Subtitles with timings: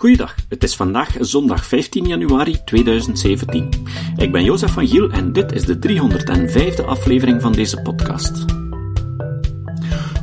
[0.00, 3.68] Goeiedag, het is vandaag zondag 15 januari 2017.
[4.16, 8.44] Ik ben Jozef van Giel en dit is de 305e aflevering van deze podcast.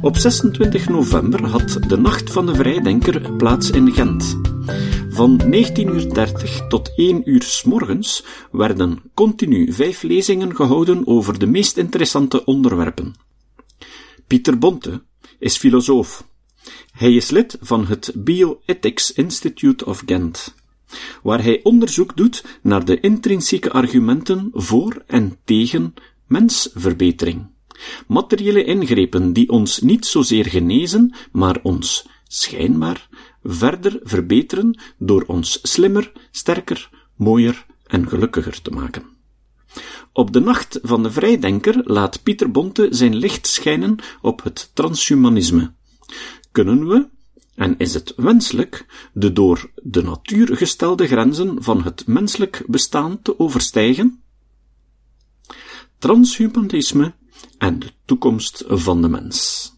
[0.02, 4.40] Op 26 november had de Nacht van de Vrijdenker plaats in Gent.
[5.10, 11.78] Van 19.30 tot 1 uur s morgens werden continu vijf lezingen gehouden over de meest
[11.78, 13.16] interessante onderwerpen.
[14.28, 15.02] Pieter Bonte
[15.40, 16.27] is filosoof.
[16.92, 20.56] Hij is lid van het Bioethics Institute of Gent,
[21.24, 25.94] waar hij onderzoek doet naar de intrinsieke argumenten voor en tegen
[26.28, 27.48] mensverbetering.
[28.08, 33.08] Materiële ingrepen die ons niet zozeer genezen, maar ons schijnbaar
[33.44, 39.04] verder verbeteren door ons slimmer, sterker, mooier en gelukkiger te maken.
[40.14, 45.74] Op de nacht van de vrijdenker laat Pieter Bonte zijn licht schijnen op het transhumanisme,
[46.52, 47.08] kunnen we,
[47.56, 53.40] en is het wenselijk, de door de natuur gestelde grenzen van het menselijk bestaan te
[53.40, 54.22] overstijgen?
[55.98, 57.14] Transhumanisme
[57.58, 59.72] en de toekomst van de mens.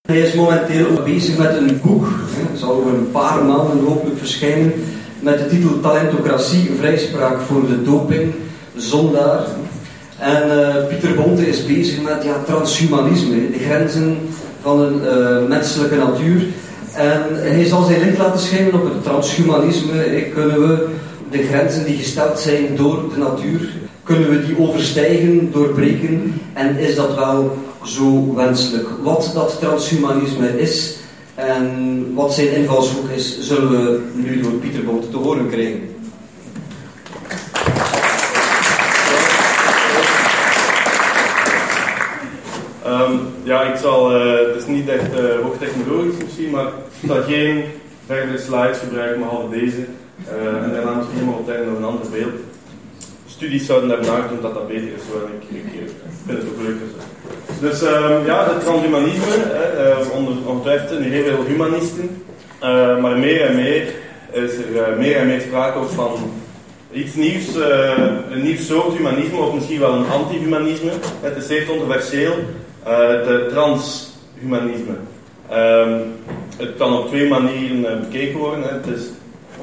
[0.00, 4.72] Hij is momenteel bezig met een boek, het zal over een paar maanden hopelijk verschijnen,
[5.20, 8.34] met de titel Talentocratie, vrijspraak voor de doping,
[8.76, 9.46] zondaar.
[10.18, 14.18] En uh, Pieter Bonte is bezig met ja, transhumanisme, de grenzen
[14.62, 16.46] van een uh, menselijke natuur.
[16.94, 20.24] En hij zal zijn licht laten schijnen op het transhumanisme.
[20.34, 20.88] Kunnen we
[21.30, 23.68] de grenzen die gesteld zijn door de natuur,
[24.02, 26.40] kunnen we die overstijgen, doorbreken?
[26.52, 28.88] En is dat wel zo wenselijk?
[29.02, 30.96] Wat dat transhumanisme is
[31.34, 35.89] en wat zijn invalshoek is, zullen we nu door Pieter Boot te horen krijgen.
[43.42, 46.66] Ja, ik zal, uh, het is niet echt uh, hoogtechnologisch misschien, maar
[47.00, 47.64] ik zal geen
[48.06, 49.78] verdere slides gebruiken, behalve deze.
[49.78, 52.40] Uh, en daarna misschien helemaal op het einde nog een ander beeld.
[53.26, 55.90] Studies zouden hebben aangegeven dat dat beter is, en ik, ik,
[56.26, 56.98] vind het ook leuker zo.
[57.60, 59.34] Dus um, ja, het transhumanisme,
[59.74, 62.22] uh, onder, heel veel humanisten,
[63.00, 63.94] maar meer en meer
[64.30, 66.32] is er meer en meer sprake van
[66.92, 67.54] iets nieuws,
[68.30, 70.90] een nieuw soort humanisme, of misschien wel een anti-humanisme.
[71.20, 72.34] Het is zeer controversieel.
[72.90, 74.94] Uh, de transhumanisme.
[75.52, 76.02] Um,
[76.56, 78.62] het kan op twee manieren uh, bekeken worden.
[78.62, 79.02] Het is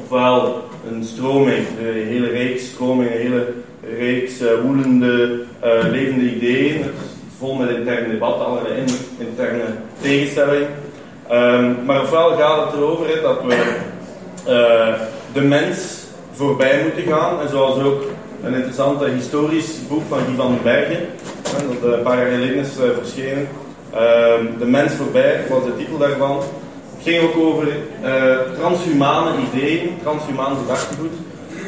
[0.03, 3.53] ofwel een stroming, een hele reeks stromingen, een hele
[3.97, 5.43] reeks uh, woelende,
[5.91, 6.83] levende ideeën.
[6.83, 8.83] Het is vol met interne debat, allerlei
[9.17, 9.65] interne
[10.01, 10.69] tegenstellingen.
[11.31, 13.75] Um, maar ofwel gaat het erover dat we
[15.33, 17.41] de mens voorbij moeten gaan.
[17.41, 18.03] En zoals ook
[18.43, 21.07] een interessant historisch boek van Guy van den Bergen,
[21.51, 23.47] dat een paar jaar geleden is uh, verschenen.
[23.93, 23.99] Uh,
[24.59, 26.37] de mens voorbij was de titel daarvan.
[26.97, 31.13] Het ging ook over uh, transhumane ideeën, transhumaan gedachtegoed,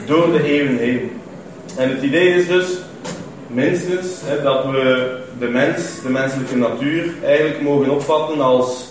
[0.05, 1.11] door de eeuwen heen.
[1.77, 2.67] En het idee is dus,
[3.47, 8.87] minstens, hè, dat we de mens, de menselijke natuur, eigenlijk mogen opvatten als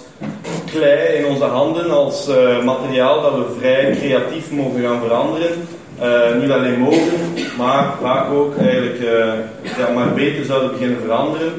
[0.73, 2.27] klei in onze handen, als
[2.65, 5.69] materiaal dat we vrij creatief mogen gaan veranderen
[6.03, 7.19] uh, niet alleen mogen,
[7.57, 9.33] maar vaak ook eigenlijk uh,
[9.79, 11.53] ja, maar beter zouden beginnen veranderen.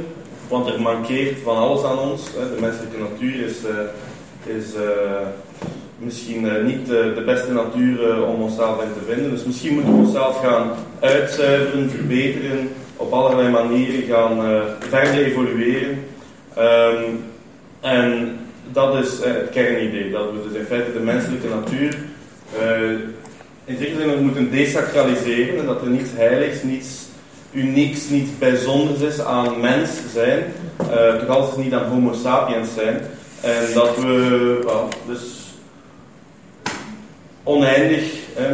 [0.48, 2.22] Want er mankeert van alles aan ons.
[2.38, 2.56] Hè.
[2.56, 4.66] De menselijke natuur is, uh, is
[5.98, 9.32] misschien niet de beste natuur om onszelf in te vinden.
[9.32, 16.04] Dus misschien moeten we onszelf gaan uitzuiveren, verbeteren, op allerlei manieren gaan verder evolueren.
[16.58, 17.24] Um,
[17.80, 18.38] en
[18.72, 21.98] dat is het kernidee, dat we dus in feite de menselijke natuur
[23.70, 26.88] in zekere zin moeten desacraliseren en dat er niets heiligs, niets
[27.52, 30.44] unieks, niets bijzonders is aan mens zijn,
[30.82, 33.02] uh, toch altijd niet aan homo sapiens zijn.
[33.42, 35.22] En dat we well, dus
[37.44, 38.04] oneindig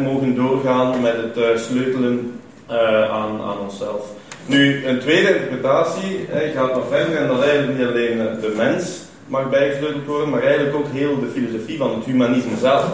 [0.03, 2.39] mogen doorgaan met het uh, sleutelen
[2.71, 4.05] uh, aan, aan onszelf.
[4.45, 9.49] Nu, een tweede interpretatie gaat nog verder en dat eigenlijk niet alleen de mens mag
[9.49, 12.85] bijgesleuteld worden, maar eigenlijk ook heel de filosofie van het humanisme zelf.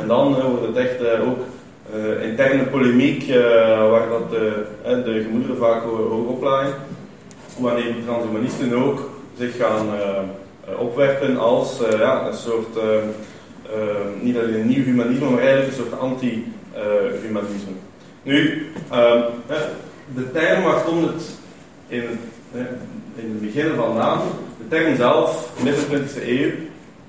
[0.00, 1.38] En dan wordt het echt ook
[2.22, 3.36] interne polemiek, uh,
[3.90, 4.64] waar dat de,
[5.04, 6.74] de gemoederen vaak hoog oplaaien,
[7.58, 9.86] wanneer die transhumanisten ook zich gaan
[10.78, 12.78] opwerpen als ja, een soort,
[14.20, 17.72] niet alleen een nieuw humanisme, maar eigenlijk een soort anti-humanisme.
[18.22, 18.66] nu,
[20.14, 21.36] de term waar komt het
[21.88, 22.02] in,
[23.14, 24.20] in het begin vandaan,
[24.58, 26.50] de term zelf, midden 20e eeuw,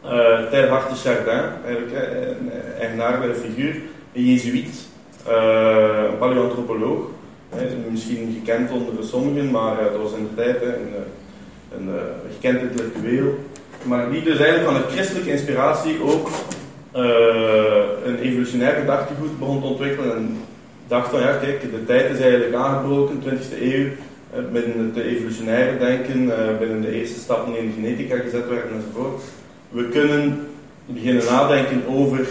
[0.05, 1.93] uh, Teilhard de Chardin, eigenlijk
[2.39, 3.75] een eigenaardige figuur,
[4.13, 4.87] een jezuïet,
[5.25, 6.99] een paleoantropoloog.
[7.89, 10.93] misschien gekend onder sommigen, maar uh, dat was in de tijd een,
[11.75, 11.89] een,
[12.33, 13.39] gekend intellectueel.
[13.83, 16.29] Maar die dus eigenlijk van de christelijke inspiratie ook
[18.03, 20.37] een evolutionair gedachtegoed begon te ontwikkelen en
[20.87, 23.87] dacht van ja, kijk, de tijd is eigenlijk aangebroken, 20e eeuw,
[24.51, 29.23] binnen het evolutionaire denken, binnen de eerste stappen in de genetica gezet werden enzovoort.
[29.69, 30.47] We kunnen
[30.85, 32.27] beginnen nadenken over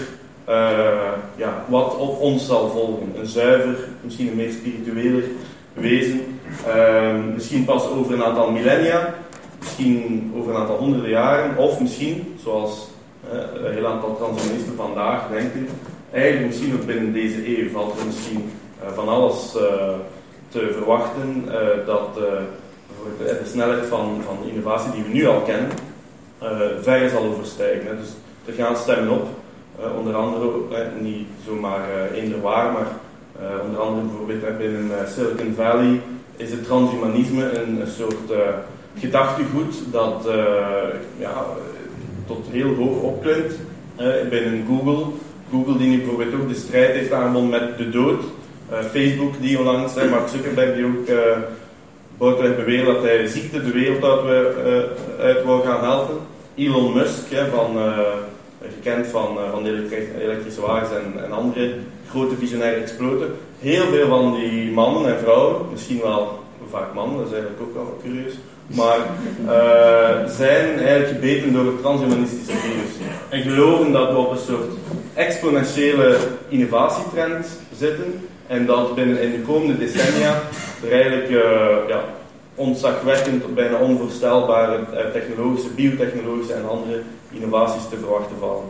[1.37, 3.13] ja, wat op ons zal volgen.
[3.19, 5.25] Een zuiver, misschien een meer spiritueler
[5.73, 6.41] wezen.
[6.67, 9.15] Uh, misschien pas over een aantal millennia,
[9.59, 12.89] misschien over een aantal honderden jaren, of misschien, zoals
[13.33, 15.69] uh, een heel aantal transhumanisten vandaag denken,
[16.11, 18.51] eigenlijk misschien ook binnen deze eeuw valt er misschien
[18.95, 19.51] van alles
[20.49, 21.45] te verwachten
[21.87, 25.71] dat de snelheid van, van snelheid die we nu al kennen,
[26.81, 27.99] ver zal overstijgen.
[27.99, 28.09] Dus
[28.47, 29.27] er gaan stemmen op.
[29.81, 32.87] Uh, onder andere, uh, niet zomaar uh, eender waar, maar
[33.65, 36.01] onder andere bijvoorbeeld binnen Silicon Valley
[36.37, 38.33] is het transhumanisme een, soort
[38.99, 40.29] gedachtegoed dat
[41.19, 41.45] ja,
[42.27, 43.53] tot heel hoog opklimt.
[44.31, 45.05] binnen Google,
[45.51, 48.23] Google die nu bijvoorbeeld ook de strijd heeft aangewonnen met de dood.
[48.91, 51.07] Facebook die onlangs, Mark Zuckerberg die ook
[52.19, 54.57] buitenweg beweert dat hij ziekte de wereld uit,
[55.19, 56.17] uit wil gaan helpen.
[56.55, 57.77] Elon Musk van
[58.83, 59.87] gekend van, uh, van de
[60.23, 61.75] elektrische wagens en, en, andere
[62.11, 63.31] grote visionaire exploten.
[63.59, 67.75] Heel veel van die mannen en vrouwen, misschien wel vaak mannen, dat is eigenlijk ook
[67.75, 68.35] wel curieus,
[68.67, 68.99] maar
[69.45, 73.09] uh, zijn eigenlijk gebeten door het transhumanistische virus.
[73.29, 74.73] En geloven dat we op een soort
[75.15, 76.17] exponentiële
[76.49, 77.47] innovatietrend
[77.77, 80.43] zitten en dat binnen in de komende decennia
[80.85, 81.41] er eigenlijk uh,
[81.89, 82.05] ja,
[82.59, 84.79] ontzagwekkend, bijna onvoorstelbare
[85.13, 87.01] technologische, biotechnologische en andere
[87.31, 88.65] innovaties te verwachten vallen.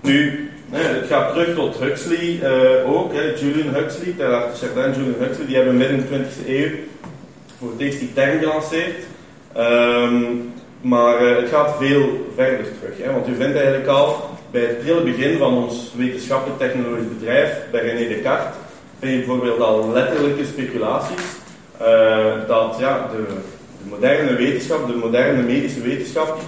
[0.00, 5.56] Nu, het gaat terug tot Huxley uh, ook, Julian Huxley, de Chardin, Julian Huxley, die
[5.56, 6.70] hebben midden in de 20e eeuw
[7.58, 9.04] voor het eerst die term gelanceerd.
[9.56, 14.60] Um, maar uh, het gaat veel verder terug, hè, want u vindt eigenlijk al bij
[14.60, 18.54] het prille begin van ons wetenschappelijk technologisch bedrijf, bij René Descartes,
[18.98, 21.22] vind je bijvoorbeeld al letterlijke speculaties
[21.82, 23.22] uh, dat ja, de,
[23.82, 26.38] de moderne wetenschap, de moderne medische wetenschap,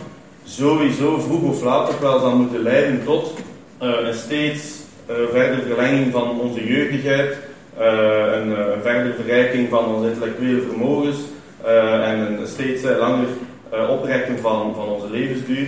[0.45, 3.35] sowieso vroeg of laat ook wel zal moeten leiden tot
[3.83, 4.63] uh, een steeds
[5.11, 7.37] uh, verdere verlenging van onze jeugdigheid,
[7.77, 11.17] een, verdere verrijking van onze intellectuele vermogens
[12.05, 13.27] en een steeds langer
[13.89, 15.67] oprekken van, van onze levensduur.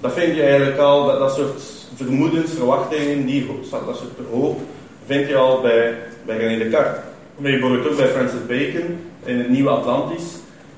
[0.00, 1.62] Dat vind je eigenlijk al, dat, dat soort
[1.94, 4.60] vermoedens, verwachtingen, die, dat soort hoop,
[5.06, 5.94] vind je al bij,
[6.26, 7.02] bij René Descartes.
[7.36, 10.22] Maar je ook bij Francis Bacon in het Nieuwe Atlantis.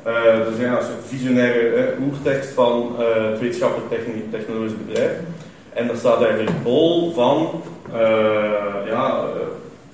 [0.07, 5.13] Uh, dat is een soort visionaire oertekst van uh, het wetenschappelijk technologisch bedrijf.
[5.73, 7.63] En daar staat eigenlijk bol van
[8.87, 9.25] ja,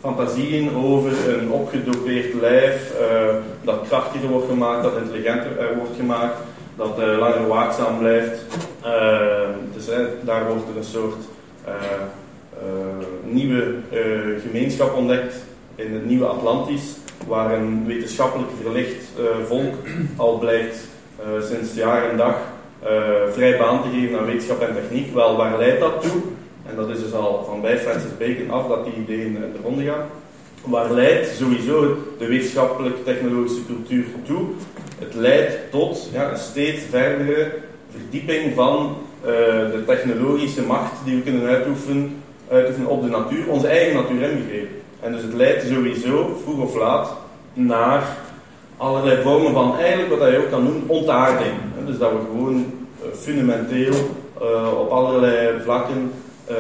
[0.01, 2.93] fantasieën over een opgedopeerd lijf
[3.63, 6.37] dat krachtiger wordt gemaakt, dat intelligenter wordt gemaakt,
[6.77, 8.45] dat langer waakzaam blijft.
[9.75, 9.87] dus
[10.21, 11.25] daar wordt er een soort
[13.25, 13.75] nieuwe
[14.43, 15.35] gemeenschap ontdekt
[15.77, 16.83] in het nieuwe Atlantis
[17.27, 19.75] waar een wetenschappelijk verlicht uh, volk
[20.17, 20.77] al blijkt
[21.21, 22.37] uh, sinds jaar en dag
[22.83, 22.89] uh,
[23.33, 25.15] vrij baan te geven aan wetenschap en techniek.
[25.15, 26.21] Wel, waar leidt dat toe?
[26.67, 29.85] En dat is dus al van bij Francis Bacon af dat die ideeën de ronde
[29.85, 30.07] gaan.
[30.65, 34.41] Waar leidt sowieso de wetenschappelijk-technologische cultuur toe?
[34.99, 37.53] Het leidt tot ja, een steeds verdere
[37.91, 38.97] verdieping van
[39.73, 44.83] de technologische macht die we kunnen uitoefenen, uitoefenen op de natuur, onze eigen natuur inbegrepen.
[45.05, 47.17] En dus het leidt sowieso, vroeg of laat,
[47.53, 48.17] naar
[48.77, 51.53] allerlei vormen van eigenlijk wat je ook kan noemen ontaarding.
[51.87, 53.95] Dus dat we gewoon eh, fundamenteel
[54.43, 56.13] uh, op allerlei vlakken
[56.51, 56.57] uh,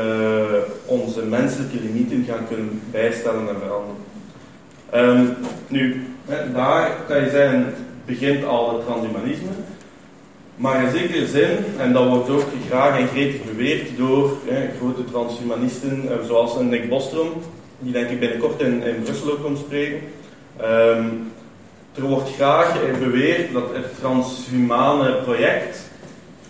[0.86, 4.02] onze menselijke limieten gaan kunnen bijstellen en veranderen.
[4.94, 5.36] Um,
[5.68, 6.06] nu,
[6.54, 7.74] daar kan je zeggen,
[8.04, 9.50] begint al het transhumanisme.
[10.56, 14.30] Maar in zekere zin, en dat wordt ook graag en gretig beweerd door
[14.78, 17.28] grote transhumanisten zoals Nick Bostrom,
[17.84, 20.00] die denk ik binnenkort in, in Brussel ook komt spreken.
[20.62, 21.32] Um,
[21.94, 25.90] er wordt graag beweerd dat het transhumane project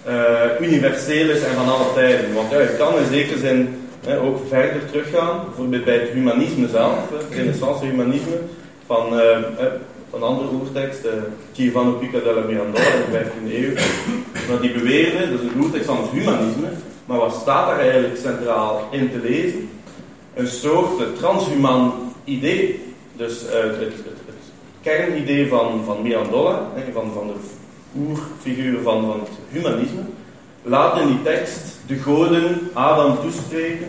[0.09, 2.35] uh, universeel is en van alle tijden.
[2.35, 3.88] Want ja, het kan in zekere zin
[4.23, 8.38] ook verder teruggaan, bijvoorbeeld bij het humanisme zelf, het renaissance humanisme,
[8.87, 9.37] van uh,
[10.14, 11.11] een andere oertekst, uh,
[11.53, 13.75] Giovanni Pica della Mirandola in de 15e eeuw.
[14.49, 16.69] Maar die beweerde, dat is een oertekst van het humanisme,
[17.07, 19.69] maar wat staat daar eigenlijk centraal in te lezen?
[20.35, 22.83] Een soort transhuman idee.
[23.17, 23.93] Dus uh, het,
[24.83, 26.61] kernidee van, van Mirandola,
[26.93, 27.35] van, van de
[27.99, 30.00] oerfiguur van, van het humanisme,
[30.62, 33.87] laat in die tekst de goden Adam toespreken.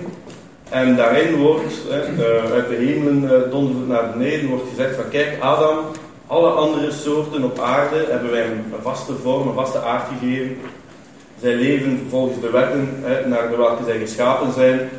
[0.69, 5.77] En daarin wordt, uh, uit de hemelen uh, naar beneden, wordt gezegd van kijk Adam,
[6.27, 10.57] alle andere soorten op aarde hebben wij een vaste vorm, een vaste aard gegeven.
[11.41, 14.89] Zij leven volgens de wetten naar de welke zij geschapen zijn.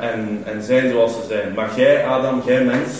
[0.00, 1.54] En, en zijn zoals ze zijn.
[1.54, 2.90] Maar jij, Adam, jij mens,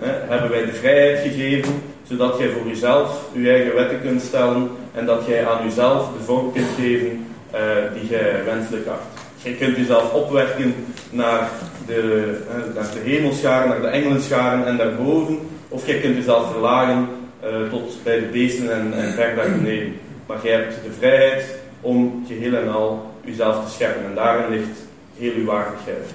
[0.00, 5.06] hebben wij de vrijheid gegeven zodat jij voor jezelf je eigen wetten kunt stellen en
[5.06, 7.60] dat jij aan jezelf de vorm kunt geven uh,
[7.94, 9.22] die jij wenselijk acht.
[9.42, 10.74] Je kunt jezelf opwerken
[11.10, 11.50] naar
[11.86, 12.34] de,
[12.74, 15.38] naar de hemelscharen, naar de engelenscharen en daarboven,
[15.68, 17.08] of jij kunt jezelf verlagen
[17.44, 19.94] uh, tot bij de beesten en, en ver beneden.
[20.26, 24.83] Maar jij hebt de vrijheid om geheel en al jezelf te scheppen en daarin ligt
[25.18, 26.14] heel uw waardigheid.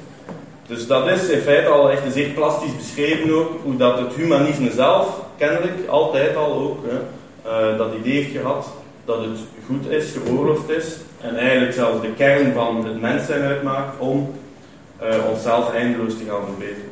[0.67, 4.71] Dus dat is in feite al echt zeer plastisch beschreven ook, hoe dat het humanisme
[4.71, 6.97] zelf, kennelijk, altijd al ook, hè,
[7.45, 8.67] uh, dat idee heeft gehad
[9.05, 13.41] dat het goed is, geoorloofd is, en eigenlijk zelfs de kern van het mens zijn
[13.41, 14.33] uitmaakt om
[15.03, 16.91] uh, onszelf eindeloos te gaan verbeteren.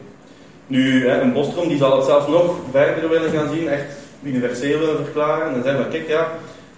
[0.68, 4.80] Nu, hè, een Bostrom die zal het zelfs nog verder willen gaan zien, echt universeel
[4.80, 6.28] willen verklaren, en zeggen van kijk ja,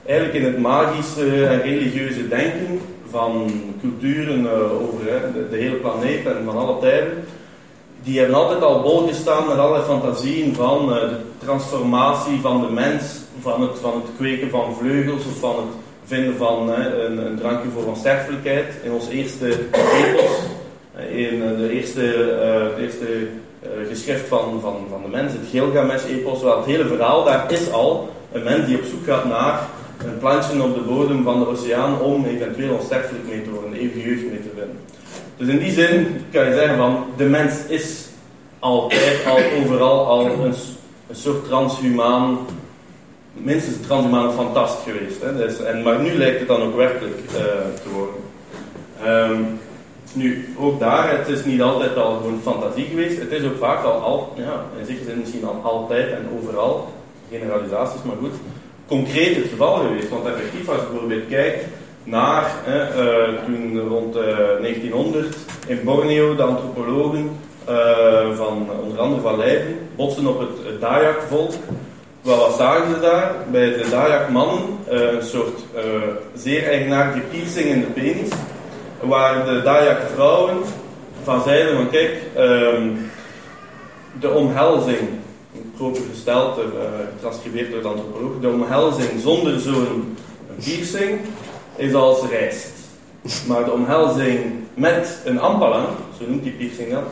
[0.05, 2.81] eigenlijk in het magische en religieuze denken
[3.12, 3.51] van
[3.82, 7.24] culturen uh, over de, de, hele planeet en van alle tijden,
[8.04, 12.72] die hebben altijd al bol gestaan met allerlei fantasieën van uh, de transformatie van de
[12.72, 13.04] mens,
[13.42, 15.75] van het, van het kweken van vleugels of van het
[16.06, 18.74] vinden van een, een, drankje voor onsterfelijkheid.
[18.84, 20.32] In ons eerste epos,
[21.10, 22.04] in de eerste,
[22.80, 23.28] eerste
[23.89, 28.10] geschrift van, van, van de mens, het Gilgamesh-epos, wel het hele verhaal daar is al
[28.32, 29.62] een mens die op zoek gaat naar
[30.06, 34.10] een plantje op de bodem van de oceaan om eventueel onsterfelijk mee te worden, eeuwige
[34.10, 34.79] jeugd mee te vinden.
[35.38, 38.08] Dus in die zin kan je zeggen van de mens is
[38.60, 40.53] altijd al overal al een,
[41.08, 42.38] een soort transhumaan,
[43.34, 45.22] minstens transhumane fantast geweest.
[45.22, 45.38] Hè?
[45.38, 47.41] Dus, en, maar nu lijkt het dan ook werkelijk uh,
[47.84, 48.15] te worden.
[49.32, 49.60] Um,
[50.13, 53.20] nu, ook daar, het is niet altijd al gewoon fantasie geweest.
[53.20, 56.94] Het is ook vaak al, al ja, in zekere misschien al altijd en overal,
[57.29, 58.34] generalisaties, maar goed,
[58.89, 60.10] concreet het geval geweest.
[60.10, 61.65] Want als je bijvoorbeeld kijkt
[62.03, 67.29] naar uh, toen rond uh, eh, 1900 in Borneo de antropologen
[67.69, 71.53] uh, van onder andere van Leiden botsen op het, Dayak-volk.
[72.22, 73.36] Wat zagen ze daar?
[73.51, 75.60] Bij de Dayak-mannen een soort
[76.36, 78.29] zeer eigenaardige piercing in de penis,
[79.00, 80.58] waar de Dayak-vrouwen
[81.24, 83.10] van zeiden van kijk, um,
[84.19, 85.19] de omhelzing
[85.79, 86.63] proper gesteld, uh,
[87.15, 88.31] getranscribeerd door de antropoloog.
[88.41, 90.17] De omhelzing zonder zo'n
[90.63, 91.19] piercing
[91.75, 92.71] is als rijst.
[93.48, 94.39] Maar de omhelzing
[94.74, 97.03] met een ampalang, zo noemt die piercing dan,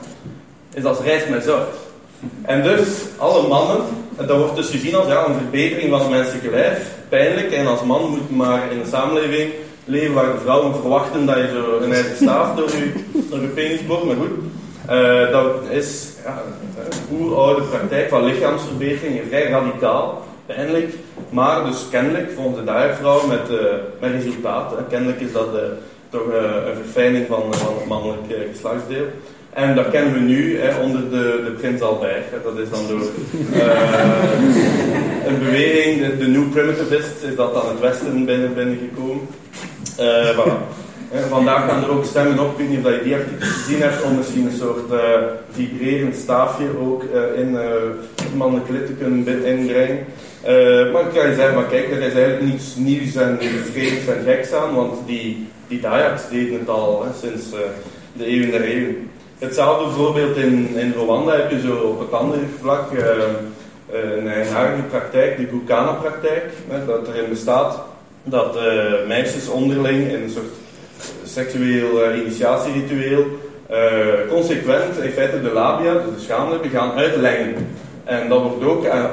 [0.73, 1.75] is als rijst met zout.
[2.41, 3.81] En dus, alle mannen,
[4.17, 6.95] dat wordt dus gezien als ja, een verbetering van het menselijke lijf.
[7.09, 9.51] Pijnlijk, en als man moet maar in een samenleving
[9.85, 12.91] leven waar de vrouwen verwachten dat je zo een eigen staaf door je,
[13.29, 14.03] door je penis boort.
[14.03, 14.31] Maar goed,
[14.91, 16.41] uh, dat is ja,
[16.79, 20.93] een oeroude praktijk van lichaamsverbetering, vrij radicaal, pijnlijk,
[21.29, 23.57] maar dus kennelijk volgens de duikvrouw met, uh,
[23.99, 24.85] met resultaten.
[24.89, 25.47] Kennelijk is dat
[26.09, 26.25] toch
[26.65, 28.21] een verfijning van, van het mannelijk
[28.53, 29.05] geslachtsdeel.
[29.53, 32.43] En dat kennen we nu hè, onder de, de Prins Albert.
[32.43, 33.01] Dat is dan door
[35.27, 39.27] een beweging, de, New Primitivists, is dat dan het Westen binnen, binnengekomen.
[40.35, 40.85] voilà.
[41.11, 44.45] Vandaag gaan er ook stemmen op, ik of je die artikels gezien hebt, om misschien
[44.45, 44.99] een soort uh,
[45.51, 47.61] vibrerend staafje ook uh, in uh,
[48.35, 49.23] mannelijk lid kunnen
[50.91, 53.39] maar ik kan je zeggen, maar kijk, er is eigenlijk niets nieuws en
[53.71, 57.43] vreemds en geks aan, want die, die Dayaks deden het al sinds
[58.13, 59.09] de eeuwen der eeuwen.
[59.39, 62.91] Hetzelfde bijvoorbeeld in, in Rwanda heb je zo op het andere vlak
[63.91, 66.43] een eigenaardige praktijk, de Gukana-praktijk,
[66.85, 67.79] dat erin bestaat
[68.23, 68.59] dat
[69.07, 70.53] meisjes onderling in een soort
[71.27, 73.25] seksueel uh, initiatieritueel
[73.71, 73.77] uh,
[74.29, 77.67] consequent in feite de labia, dus de schaamlippen, gaan uitlengen.
[78.03, 79.03] En dat wordt ook uh,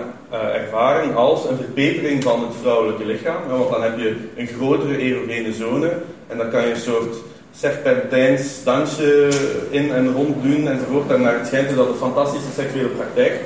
[0.55, 5.53] ervaren als een verbetering van het vrouwelijke lichaam, want dan heb je een grotere erogene
[5.53, 5.93] zone
[6.29, 7.17] en dan kan je een soort
[7.57, 9.29] serpentijns dansje
[9.71, 11.11] in en rond doen enzovoort.
[11.11, 13.41] En naar het schijnt is dat een fantastische seksuele praktijk.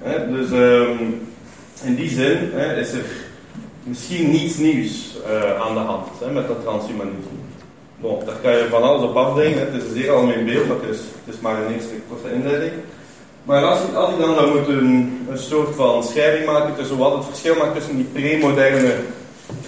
[0.01, 1.27] hè, dus um,
[1.83, 3.05] in die zin hè, is er
[3.83, 7.39] misschien niets nieuws uh, aan de hand hè, met dat transhumanisme.
[7.99, 9.59] Bon, daar kan je van alles op afdenken.
[9.59, 12.71] Het is een zeer algemeen beeld, het is, het is maar een eerste korte inleiding.
[13.43, 17.15] Maar als ik, als dan zou moeten een, een soort van scheiding maken tussen wat
[17.15, 18.95] het verschil maakt tussen die pre-moderne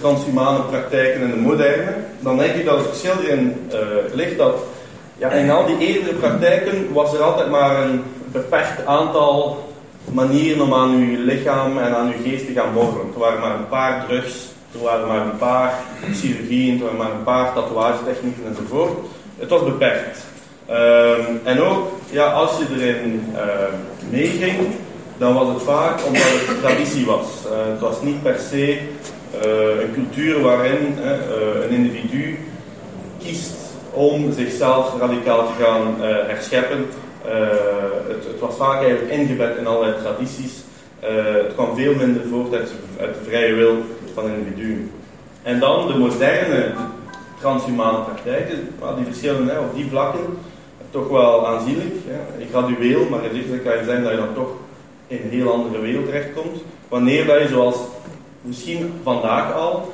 [0.00, 3.78] transhumane praktijken en de moderne, dan denk ik dat het verschil erin uh,
[4.12, 4.54] ligt dat
[5.16, 9.68] ja, in al die eerdere praktijken was er altijd maar een beperkt aantal
[10.12, 13.00] manieren om aan uw lichaam en aan uw geest te gaan morgen.
[13.14, 15.78] Er waren maar een paar drugs, er waren maar een paar
[16.12, 18.92] chirurgieën, er waren maar een paar tatoeagetechnieken enzovoort.
[19.38, 20.18] Het was beperkt.
[20.70, 23.40] Um, en ook, ja, als je erin uh,
[24.10, 24.56] meeging,
[25.18, 27.26] dan was het vaak omdat het traditie was.
[27.46, 28.78] Uh, het was niet per se
[29.82, 30.96] een cultuur waarin
[31.62, 32.38] een individu
[33.18, 33.54] kiest
[33.90, 35.94] om zichzelf radicaal te gaan
[36.26, 36.86] herscheppen.
[38.08, 40.52] Het, het, was vaak eigenlijk ingebed in allerlei tradities.
[41.44, 43.76] het kwam veel minder voort uit, uit de vrije wil
[44.14, 44.90] van individuen.
[45.42, 46.72] En dan de moderne
[47.40, 50.20] transhumane praktijken, die verschillen hè, op die vlakken
[50.94, 51.94] toch wel aanzienlijk.
[52.06, 52.46] Hè.
[52.50, 54.52] Gradueel, maar in kan je zeggen dat je dan toch
[55.06, 56.62] in een heel andere wereld terechtkomt.
[56.88, 57.76] Wanneer dat je zoals
[58.44, 59.92] misschien vandaag al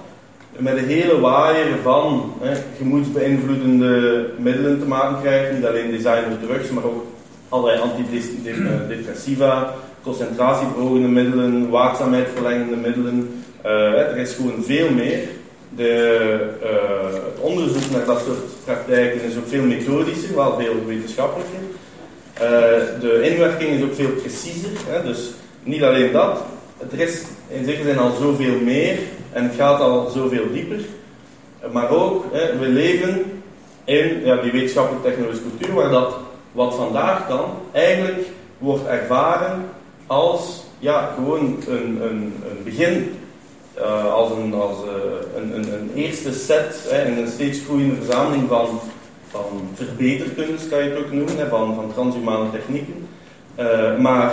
[0.56, 5.52] met een hele waaier van hè, gemoedsbeïnvloedende middelen te maken krijgt.
[5.52, 7.04] Niet alleen designer drugs, maar ook
[7.48, 13.44] allerlei antidepressiva, concentratieverhogende middelen, waakzaamheidsverlengende middelen.
[13.64, 15.18] Uh, er is gewoon veel meer.
[15.76, 21.58] De, uh, het onderzoek naar dat soort praktijken is ook veel methodischer, wel veel wetenschappelijker.
[22.34, 22.40] Uh,
[23.00, 24.70] de inwerking is ook veel preciezer.
[24.86, 25.30] Hè, dus
[25.62, 26.44] niet alleen dat,
[26.92, 28.98] er is in zekere zin al zoveel meer
[29.32, 30.80] en het gaat al zoveel dieper.
[31.72, 33.42] Maar ook, hè, we leven
[33.84, 36.14] in ja, die wetenschappelijke technologische cultuur waar dat
[36.52, 38.26] wat vandaag dan eigenlijk
[38.58, 39.64] wordt ervaren
[40.06, 43.14] als ja, gewoon een, een, een begin
[43.78, 47.94] uh, als, een, als uh, een, een, een, eerste set hè, in een steeds groeiende
[47.94, 48.80] verzameling van,
[49.30, 53.08] van verbeterkunst, kan je het ook noemen, hè, van, van transhumane technieken.
[53.58, 54.32] Uh, maar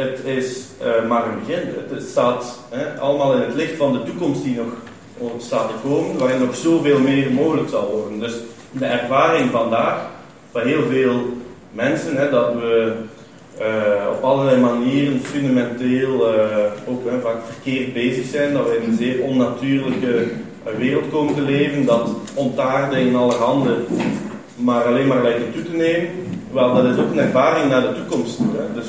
[0.00, 0.66] het is
[1.08, 1.68] maar een begin.
[1.90, 6.18] Het staat hè, allemaal in het licht van de toekomst die nog staat te komen,
[6.18, 8.20] waarin nog zoveel meer mogelijk zal worden.
[8.20, 8.34] Dus
[8.70, 10.06] de ervaring vandaag
[10.50, 11.22] van heel veel
[11.72, 12.92] mensen, hè, dat we
[13.60, 13.66] uh,
[14.16, 16.46] op allerlei manieren fundamenteel uh,
[16.86, 20.26] ook hè, vaak verkeerd bezig zijn, dat we in een zeer onnatuurlijke
[20.78, 23.86] wereld komen te leven, dat ontaarden in alle handen
[24.54, 26.08] maar alleen maar lijken toe te nemen.
[26.52, 28.38] Wel, dat is ook een ervaring naar de toekomst.
[28.38, 28.74] Hè.
[28.74, 28.86] Dus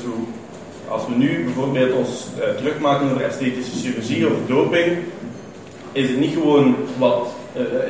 [0.92, 2.26] als we nu bijvoorbeeld ons
[2.60, 4.98] druk maken over esthetische chirurgie of doping,
[5.92, 7.28] is het niet gewoon, wat,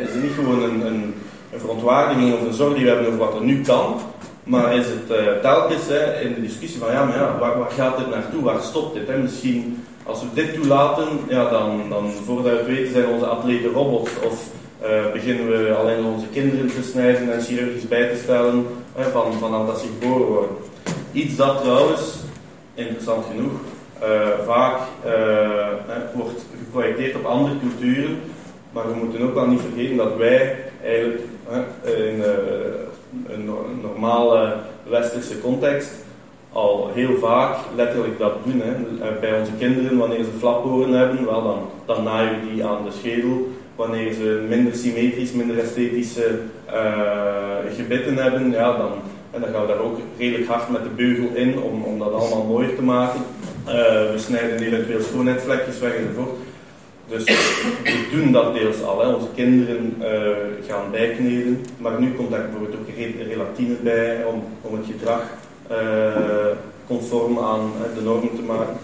[0.02, 1.14] is het niet gewoon een, een,
[1.52, 4.00] een verontwaardiging of een zorg die we hebben over wat er nu kan,
[4.44, 7.98] maar is het uh, telkens hè, in de discussie van ja, maar ja, waar, gaat
[7.98, 8.42] dit naartoe?
[8.42, 9.08] Waar stopt dit?
[9.08, 9.18] Hè?
[9.18, 13.72] Misschien als we dit toelaten, ja, dan, dan voordat we het weten zijn onze atleten
[13.72, 14.10] robots.
[14.24, 14.48] Of
[14.82, 19.32] uh, beginnen we alleen onze kinderen te snijden en chirurgisch bij te stellen hè, van,
[19.40, 20.50] vanaf dat ze geboren worden.
[21.12, 22.00] Iets dat trouwens,
[22.74, 23.52] interessant genoeg,
[24.02, 24.78] uh, vaak
[26.14, 28.18] wordt geprojecteerd op andere culturen.
[28.72, 31.20] Maar we moeten ook wel niet vergeten dat wij eigenlijk
[31.84, 32.22] in
[33.28, 34.56] een normale
[34.88, 36.02] westerse context
[36.52, 38.60] al heel vaak letterlijk dat doen.
[38.60, 38.72] Hè.
[39.06, 42.90] Eh, bij onze kinderen, wanneer ze flaphoren hebben, wel, dan, dan naaien die aan de
[42.90, 43.48] schedel.
[43.76, 46.38] Wanneer ze minder symmetrisch, minder esthetische
[46.72, 48.90] uh, gebitten hebben, ja, dan,
[49.32, 52.12] en dan gaan we daar ook redelijk hard met de beugel in om, om dat
[52.12, 53.20] allemaal mooier te maken.
[53.66, 53.74] Uh,
[54.12, 56.36] we snijden eventueel schoonheidsvlekjes weg enzovoort.
[57.08, 59.00] Dus we doen dat deels al.
[59.00, 59.12] Hè.
[59.14, 60.08] Onze kinderen uh,
[60.68, 65.22] gaan bijkneden, maar nu komt daar bijvoorbeeld ook relatine bij om, om het gedrag
[65.70, 65.76] uh,
[66.86, 68.76] conform aan de normen te maken.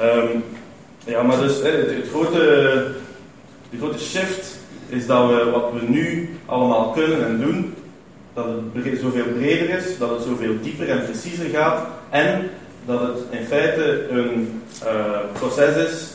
[0.00, 0.44] Um,
[1.04, 2.38] ja, maar dus het, het, grote,
[3.70, 7.74] de grote shift is dat we wat we nu allemaal kunnen en doen,
[8.72, 12.50] dat het zoveel breder is, dat het zoveel dieper en preciezer gaat en
[12.86, 14.62] dat het in feite een
[15.32, 16.10] proces is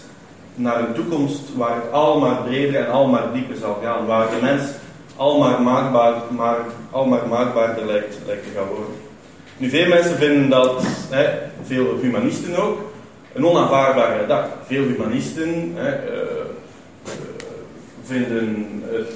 [0.56, 4.30] naar een toekomst waar het al maar breder en al maar dieper zal gaan, waar
[4.30, 4.62] de mens
[5.16, 6.58] al maar maakbaar, maar,
[6.92, 8.94] al maar maakbaarder lijkt, lijkt te gaan worden.
[9.58, 11.28] Nu, veel mensen vinden dat, hè,
[11.64, 12.80] veel humanisten ook,
[13.34, 14.52] een onaanvaardbare gedachte.
[14.66, 16.22] Veel humanisten hè, uh,
[18.04, 19.14] vinden, het,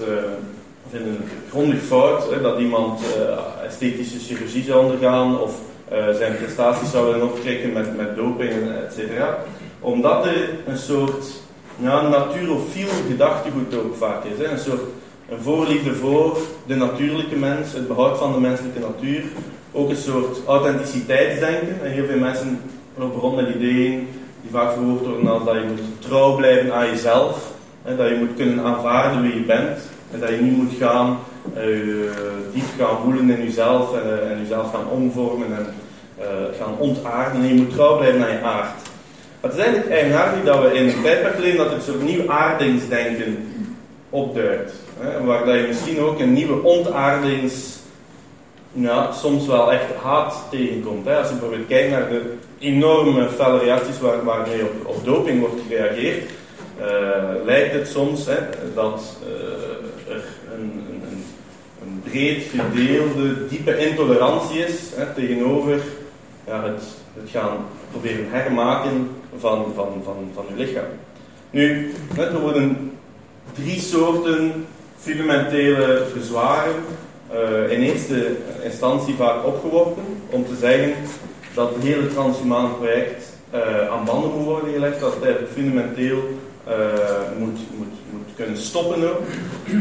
[0.91, 5.60] vinden het grondig fout hè, dat iemand uh, esthetische chirurgie zou ondergaan of
[6.17, 9.08] zijn prestaties zou willen optrekken met, met doping, et
[9.80, 11.25] omdat er een soort
[11.80, 14.38] ja, natuurofiel gedachtegoed ook vaak is.
[14.38, 14.52] Hè?
[14.52, 14.82] Een soort
[15.30, 19.23] een voorliefde voor de natuurlijke mens, het behoud van de menselijke natuur.
[19.71, 21.78] Ook een soort authenticiteitsdenken.
[21.84, 22.62] En heel veel mensen
[22.95, 24.08] lopen rond met ideeën
[24.41, 27.52] die vaak verwoord worden als dat je moet trouw blijven aan jezelf.
[27.84, 27.95] Hè?
[27.95, 29.88] Dat je moet kunnen aanvaarden wie je bent.
[30.12, 31.19] En dat je niet moet gaan
[31.58, 31.63] uh,
[32.54, 35.67] diep gaan voelen in jezelf en, en jezelf gaan omvormen en
[36.60, 37.41] gaan ontaarden.
[37.41, 38.76] En je moet trouw blijven aan je aard.
[39.41, 42.30] Maar het is eigenlijk eigenaardig dat we in een tijdperk leven dat er zo'n nieuw
[42.30, 43.38] aardingsdenken
[44.10, 44.74] opduikt.
[45.00, 47.78] Hè, waar dat je misschien ook een nieuwe ontaardings
[48.72, 51.08] ja, soms wel echt haat tegenkomt.
[51.08, 55.62] Als je bijvoorbeeld kijkt naar de enorme felle reacties waar, waarmee op, op doping wordt
[55.67, 56.32] gereageerd,
[57.45, 58.38] lijkt het soms hè,
[58.76, 59.17] dat
[60.08, 61.24] er een, een,
[61.82, 65.80] een, breed gedeelde, diepe intolerantie is hè, tegenover
[66.48, 67.58] ja, het, het gaan
[67.91, 70.84] proberen hermaken van, van, van, van uw lichaam.
[71.50, 72.91] Nu, er worden
[73.54, 74.65] drie soorten
[74.98, 76.76] fundamentele bezwaren
[77.34, 80.93] uh, in eerste instantie vaak opgeworpen om te zeggen
[81.54, 86.24] dat het hele transhumane project uh, aan banden moet worden gelegd, dat het fundamenteel
[87.38, 87.98] moet, moet, moet
[88.39, 89.21] kunnen stoppen ook.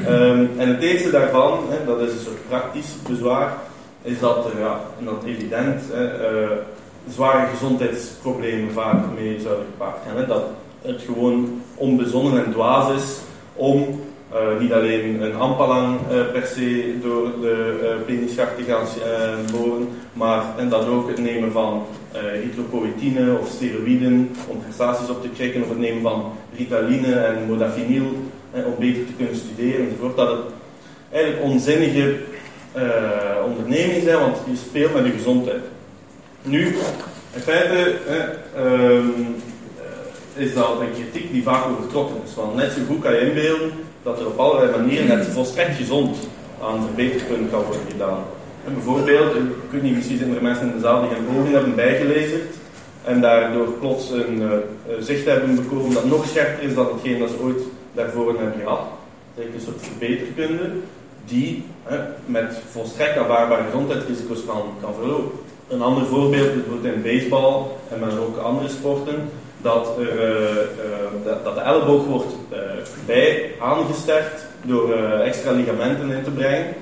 [0.09, 3.57] Um, en het eerste daarvan, hè, dat is een soort praktisch bezwaar,
[4.03, 6.09] is dat er, ja, en dat evident, hè,
[7.11, 10.27] zware gezondheidsproblemen vaak mee zouden gepaard gaan.
[10.29, 10.45] Dat
[10.83, 13.19] het gewoon onbezonnen en dwaas is
[13.55, 14.01] om
[14.33, 18.87] uh, niet alleen een ampalang uh, per se door de uh, te gaan
[19.53, 21.83] boren, maar en dat ook het nemen van
[22.43, 28.05] hydropoëtine of steroïden om prestaties op te krikken, of het nemen van ritaline en modafinil
[28.53, 30.17] om beter te kunnen studeren enzovoort.
[30.17, 30.41] Dat het
[31.11, 32.17] eigenlijk onzinnige
[33.45, 35.63] ondernemingen zijn, want je speelt met je gezondheid.
[36.43, 36.77] Nu,
[37.35, 37.95] in feite
[38.57, 39.09] ehm,
[40.35, 43.73] is dat een kritiek die vaak overtrokken is, want net zo goed kan je inbeelden
[44.03, 46.17] dat er op allerlei manieren het volstrekt gezond
[46.63, 48.25] aan verbeterpunten kan worden gedaan.
[48.75, 51.75] Bijvoorbeeld, ik weet niet, misschien zijn er mensen in de zaal die hun ogen hebben
[51.75, 52.55] bijgelezerd
[53.05, 54.49] en daardoor plots een uh,
[55.01, 57.61] zicht hebben bekomen dat nog scherper is dan hetgeen dat ze ooit
[57.99, 58.81] daarvoor hebben gehad.
[59.35, 60.71] Is een soort verbeterkunde
[61.25, 61.65] die
[62.27, 65.39] met volstrekt aanvaardbare gezondheidsrisico's kan, kan verlopen.
[65.69, 69.31] Een ander voorbeeld, bijvoorbeeld in baseball en maar ook andere sporten,
[69.63, 72.59] dat, er, uh, dat, dat, de elleboog wordt uh,
[73.07, 74.93] bij aangesterd door
[75.25, 76.75] extra ligamenten in te brengen.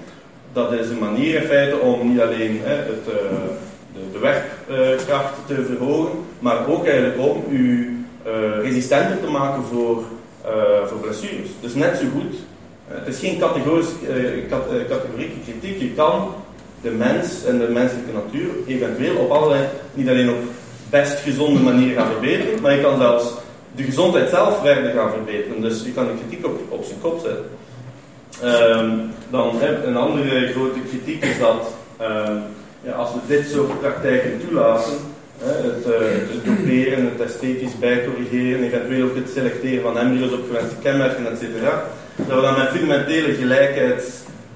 [0.52, 3.28] Dat is een manier in feite om niet alleen het, de,
[4.12, 7.94] de werkkracht te verhogen, maar ook eigenlijk om u
[8.62, 10.02] resistenter te maken voor,
[10.86, 11.48] voor blessures.
[11.60, 12.34] Dus net zo goed.
[12.88, 13.92] het is geen categorisch,
[14.88, 15.80] categorieke kritiek.
[15.80, 16.34] Je kan
[16.80, 20.38] de mens en de menselijke natuur eventueel op allerlei, niet alleen op
[20.90, 23.34] best gezonde manier gaan verbeteren, maar je kan zelfs
[23.76, 25.60] de gezondheid zelf verder gaan verbeteren.
[25.60, 27.44] Dus je kan de kritiek op, op zijn kop zetten.
[28.44, 32.42] Um, dan een andere grote kritiek is dat um,
[32.82, 34.92] ja, als we dit soort praktijken toelaten,
[35.38, 35.94] het, uh,
[36.32, 41.42] het doperen, het esthetisch bijcorrigeren, eventueel ook het selecteren van embryo's op gewenste kenmerken, etc.,
[42.16, 44.04] dat we dan met fundamentele gelijkheids,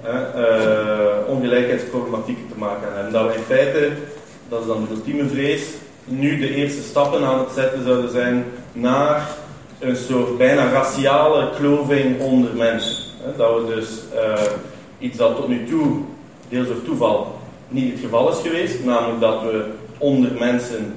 [0.05, 3.13] uh, ongelijkheidsproblematieken te maken hebben.
[3.13, 3.89] Dat we in feite,
[4.49, 5.63] dat is dan de ultieme vrees,
[6.05, 9.29] nu de eerste stappen aan het zetten zouden zijn naar
[9.79, 12.97] een soort bijna raciale kloving onder mensen.
[13.37, 14.43] Dat we dus uh,
[14.99, 16.01] iets dat tot nu toe,
[16.49, 17.39] deels door toeval,
[17.69, 19.65] niet het geval is geweest, namelijk dat we
[20.01, 20.95] onder mensen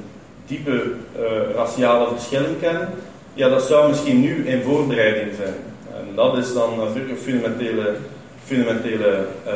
[0.48, 0.84] diepe
[1.20, 2.90] uh, raciale verschillen kennen,
[3.34, 5.56] ja, dat zou misschien nu in voorbereiding zijn.
[5.98, 7.96] En dat is dan natuurlijk een fundamentele,
[8.46, 9.54] fundamentele uh,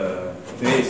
[0.57, 0.87] vrees.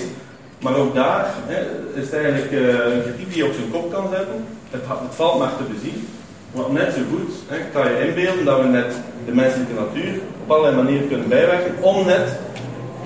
[0.62, 1.62] Maar ook daar hè,
[2.00, 4.46] is het eigenlijk uh, een kritiek die je op zijn kop kan zetten.
[4.70, 6.08] Het, het valt maar te bezien.
[6.52, 8.94] Want net zo goed hè, kan je inbeelden dat we net
[9.26, 12.40] de menselijke natuur op allerlei manieren kunnen bijwerken om net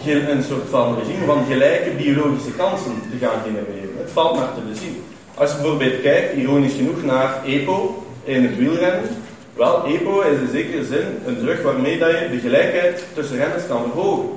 [0.06, 3.98] een soort van regime van gelijke biologische kansen te gaan genereren.
[3.98, 5.01] Het valt maar te bezien.
[5.42, 9.10] Als je bijvoorbeeld kijkt, ironisch genoeg, naar EPO in het wielrennen.
[9.54, 13.68] Wel, EPO is in zekere zin een drug waarmee dat je de gelijkheid tussen renners
[13.68, 14.30] kan verhogen.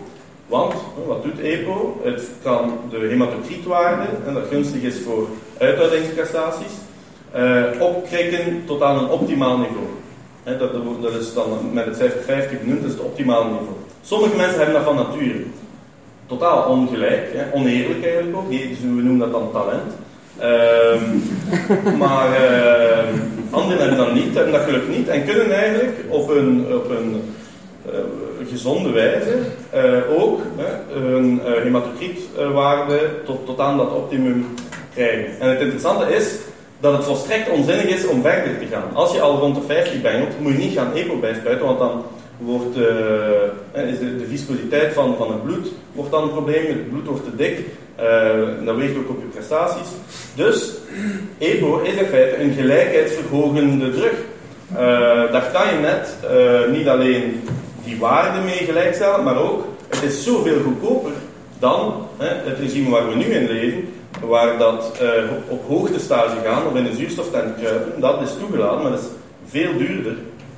[0.47, 0.75] Want,
[1.07, 2.01] wat doet EPO?
[2.03, 6.73] Het kan de hematocrietwaarde, en dat gunstig is voor uithoudingsprestaties,
[7.37, 9.87] uh, opkrikken tot aan een optimaal niveau.
[11.01, 13.77] dat, is dan met het cijfer 50 genoemd, dat is het optimale niveau.
[14.03, 15.45] Sommige mensen hebben dat van nature.
[16.27, 18.51] Totaal ongelijk, oneerlijk eigenlijk ook.
[18.51, 19.93] Dus we noemen dat dan talent.
[20.41, 21.01] Uh,
[21.99, 22.99] maar uh,
[23.51, 27.23] anderen hebben dat niet, hebben dat geluk niet en kunnen eigenlijk op een, op een
[27.87, 29.39] uh, gezonde wijze
[29.75, 30.41] uh, ook
[30.89, 34.47] hun uh, hematocrietwaarde tot, tot aan dat optimum
[34.95, 35.41] krijgen.
[35.41, 36.39] En het interessante is
[36.81, 38.95] dat het volstrekt onzinnig is om verder te gaan.
[38.95, 42.05] Als je al rond de 50 bent, moet je niet gaan EPO bijspuiten, want dan
[42.39, 42.77] wordt
[43.73, 47.25] is de, de, viscositeit van, van het bloed wordt dan een probleem, het bloed wordt
[47.25, 47.59] te dik,
[48.65, 49.89] dat weegt ook op je prestaties.
[50.35, 50.73] Dus
[51.39, 54.15] EPO is in feite een gelijkheidsverhogende drug.
[55.33, 56.17] daar kan je net
[56.77, 57.43] niet alleen
[57.85, 61.13] die waarde mee gelijkstellen, maar ook, het is zoveel goedkoper
[61.59, 63.89] dan het regime waar we nu in leven,
[64.21, 65.09] waar dat uh,
[65.49, 69.07] op, hoogtestage gaan of in een zuurstoftent kruipen, dat is toegelaten, maar dat is
[69.47, 70.17] veel duurder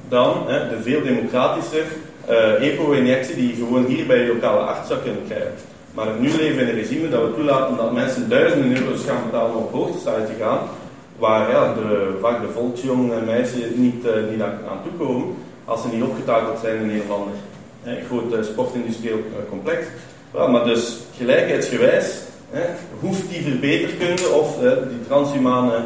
[0.09, 1.83] dan de veel democratische
[2.31, 5.55] uh, EPO-injectie die je gewoon hier bij je lokale arts zou kunnen krijgen.
[5.97, 9.25] Maar nu leven we in een regime dat we toelaten dat mensen duizenden euro's gaan
[9.25, 10.59] betalen om op hoogtestage te gaan,
[11.19, 16.03] waar ja, de, vaak de volksjonge meisjes niet, uh, niet aan, toekomen als ze niet
[16.03, 17.35] opgetakeld zijn in een of ander
[18.07, 19.87] groot uh, sportindustrieel complex.
[20.31, 22.07] Well, maar dus gelijkheidsgewijs
[22.51, 22.63] hè,
[23.01, 24.57] hoeft die verbeterkunde of
[24.89, 25.85] die transhumane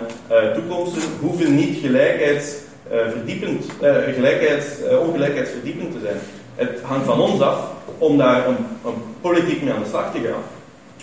[0.55, 2.55] toekomsten hoeven niet gelijkheids
[2.93, 6.17] uh, verdiepend, uh, gelijkheids, uh, ongelijkheidsverdiepend te zijn.
[6.55, 10.21] Het hangt van ons af om daar een, een, politiek mee aan de slag te
[10.21, 10.43] gaan.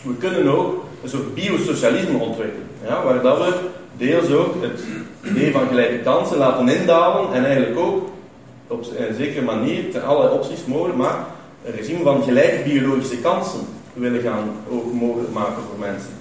[0.02, 3.54] We kunnen ook een soort biosocialisme ontwikkelen, ja, waar dat we
[3.98, 4.82] deels ook het
[5.32, 8.10] idee van gelijke kansen laten indalen en eigenlijk ook
[8.68, 11.26] op een zekere manier, ten alle opties mogelijk, maar
[11.66, 13.60] een regime van gelijke biologische kansen
[13.94, 16.12] willen gaan ook mogelijk maken voor mensen.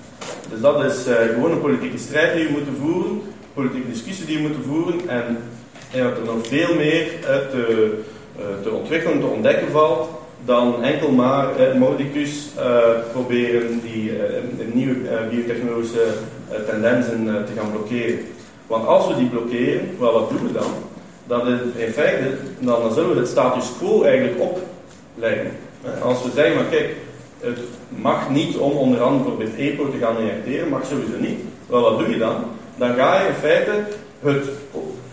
[0.50, 3.22] Dus dat is gewoon een politieke strijd die we moeten voeren,
[3.54, 5.38] politieke discussie die we moeten voeren en
[5.92, 7.06] en dat er nog veel meer
[7.50, 7.92] te,
[8.38, 10.08] eh, te ontwikkelen, te ontdekken valt,
[10.46, 12.78] dan enkel maar eh, modicus uh,
[13.12, 14.18] proberen die uh,
[14.72, 14.94] nieuwe
[15.30, 16.06] biotechnologische
[16.66, 18.18] tendensen te gaan blokkeren.
[18.66, 20.70] Want als we die blokkeren, wel, wat doen we dan?
[21.26, 25.50] Dat in feite, dan, dan zullen we het status quo eigenlijk opleggen.
[26.02, 26.94] Als we zeggen, maar kijk,
[27.40, 31.40] het mag niet om onder andere bijvoorbeeld EPO te gaan injecteren, mag sowieso niet.
[31.66, 32.34] Wel, wat doe je dan?
[32.76, 33.70] Dan ga je in feite
[34.20, 34.48] het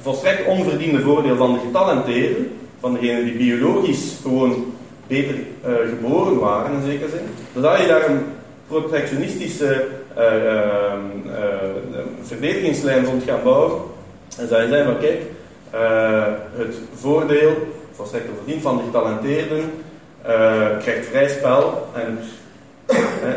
[0.02, 4.74] volstrekt onverdiende voordeel van de getalenteerden, van degenen die biologisch gewoon
[5.08, 8.22] beter uh, geboren waren in zekere zin, zodat je daar een
[8.68, 9.88] protectionistische
[10.18, 10.24] uh,
[12.22, 13.82] verdedigingslijn vond gaan bouwen.
[14.38, 15.22] En zou je zeggen van kijk,
[16.56, 17.54] het voordeel,
[17.92, 19.72] volstrekt onverdiend van de getalenteerden,
[20.80, 22.20] krijgt vrij spel en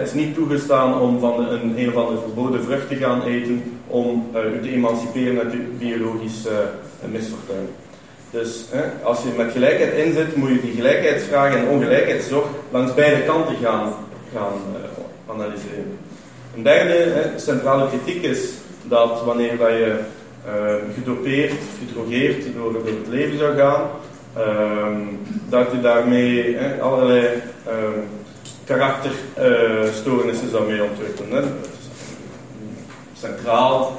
[0.03, 4.31] is niet toegestaan om van een, een of andere verboden vrucht te gaan eten om
[4.55, 6.49] u te emanciperen uit uw biologisch
[7.11, 7.69] misfortuin.
[8.31, 8.65] Dus
[9.03, 13.95] als je met gelijkheid inzet, moet je die gelijkheidsvragen en ongelijkheidszorg langs beide kanten gaan,
[14.35, 14.81] gaan uh,
[15.35, 15.99] analyseren.
[16.57, 18.51] Een derde centrale kritiek is
[18.83, 19.99] dat wanneer dat je
[20.95, 21.53] gedopeerd,
[21.87, 23.89] gedrogeerd door, het leven zou gaan,
[24.37, 25.01] ehm,
[25.49, 27.27] dat je daarmee allerlei
[27.67, 28.01] ehm,
[28.65, 31.43] karakterstoornissen zou mee ontwikkelen.
[31.43, 31.43] Hè.
[33.19, 33.97] Centraal,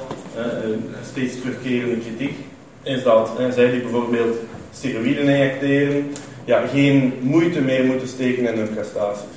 [1.10, 2.47] steeds terugkerende kritiek,
[2.88, 4.36] is dat zij die bijvoorbeeld
[4.72, 6.12] steroïden injecteren,
[6.44, 9.36] ja, geen moeite meer moeten steken in hun prestaties.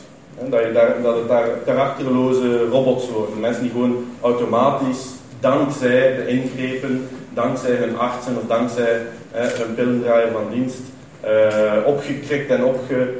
[0.50, 3.40] Dat, je daar, dat het daar karakterloze robots worden.
[3.40, 5.06] Mensen die gewoon automatisch,
[5.40, 10.82] dankzij de ingrepen, dankzij hun artsen of dankzij hun pillendraaier van dienst,
[11.26, 13.14] uh, opgekrikt en opge,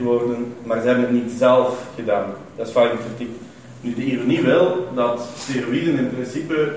[0.00, 2.24] worden, maar ze hebben het niet zelf gedaan.
[2.56, 3.36] Dat is vaak de kritiek.
[3.80, 6.72] Nu, de ironie wil dat steroïden in principe,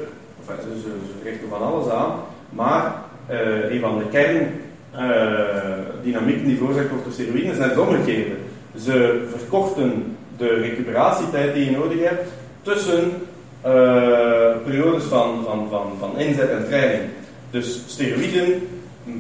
[0.46, 0.92] ze,
[1.24, 2.12] richten van alles aan,
[2.50, 2.96] maar
[3.32, 4.06] uh, een van de
[4.92, 8.36] kerndynamieken die veroorzaakt wordt door steroïden is net het omgekeerde.
[8.84, 12.28] Ze verkorten de recuperatietijd die je nodig hebt
[12.62, 13.12] tussen
[13.66, 13.72] uh,
[14.64, 17.04] periodes van, van, van, van inzet en training.
[17.52, 18.68] Dus steroïden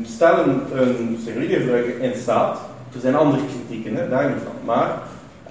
[0.03, 2.59] stellen een steroïdegebruiker in staat
[2.93, 4.65] er zijn andere kritieken, hè, daar niet van.
[4.65, 4.97] Maar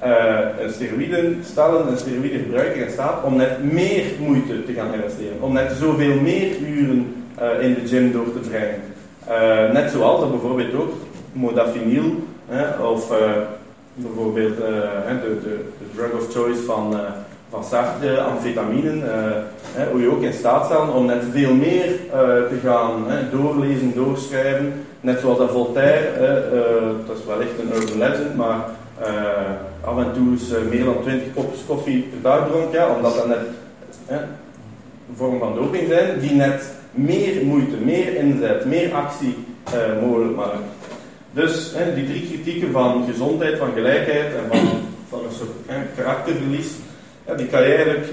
[0.05, 5.41] uh, steroïden stellen een steroïdegebruiker in staat om net meer moeite te gaan investeren.
[5.41, 8.81] Om net zoveel meer uren uh, in de gym door te brengen.
[9.29, 10.93] Uh, net zoals bijvoorbeeld ook
[11.33, 12.05] modafinil
[12.83, 13.13] of
[13.95, 16.95] bijvoorbeeld de, de, de, drug of choice van,
[17.51, 19.03] van Sartre, amfetaminen,
[19.91, 21.87] hoe je ook in staat stellen om net veel meer
[22.49, 26.11] te gaan doorlezen, doorschrijven Net zoals dat Voltaire,
[27.07, 28.59] dat is wellicht een urban legend, maar
[29.81, 33.39] af en toe is meer dan 20 kopjes koffie per dag dronk, omdat dat net
[34.07, 39.35] een vorm van doping zijn, die net meer moeite, meer inzet, meer actie
[40.03, 40.61] mogelijk maken.
[41.33, 44.69] Dus die drie kritieken van gezondheid, van gelijkheid en van,
[45.09, 45.51] van een soort
[45.97, 46.69] karakterverlies,
[47.37, 48.07] die kan je eigenlijk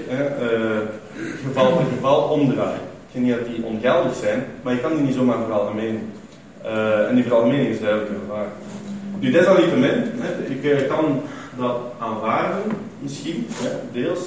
[1.46, 2.80] geval per geval omdraaien.
[3.06, 6.12] Ik zeg niet dat die ongeldig zijn, maar je kan die niet zomaar veralgemenen.
[6.64, 8.46] Uh, en die veralgemening is duidelijk waar.
[9.18, 10.04] Nu, desalniettemin,
[10.48, 11.22] ik uh, kan
[11.58, 12.62] dat aanvaarden,
[12.98, 13.46] misschien,
[13.92, 14.20] deels,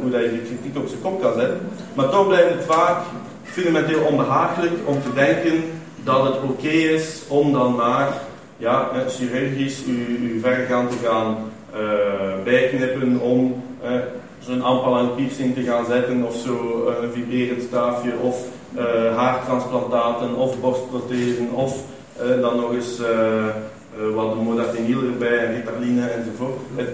[0.00, 1.60] hoe dat je die kritiek op zijn kop kan zetten,
[1.94, 3.02] maar toch blijft het vaak
[3.56, 5.64] fundamenteel onbehagelijk om te denken
[6.04, 8.08] dat het oké is om dan maar
[8.56, 11.36] ja, chirurgisch u, vergaan te gaan
[12.44, 13.62] bijknippen om
[14.38, 18.44] zo'n ampalang piercing te gaan zetten of zo een vibrerend staafje of
[18.76, 21.82] uh, haartransplantaten of borstprothesen of
[22.22, 23.46] uh, dan nog eens uh,
[24.14, 26.58] wat modafinil erbij en ritaline enzovoort.
[26.74, 26.88] Het,